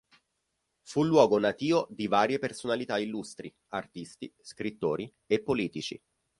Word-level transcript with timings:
Fu 0.81 1.03
luogo 1.03 1.37
natìo 1.37 1.85
di 1.91 2.07
varie 2.07 2.39
personalità 2.39 2.97
illustri: 2.97 3.53
artisti, 3.67 4.33
scrittori 4.41 5.13
e 5.27 5.43
politici. 5.43 6.01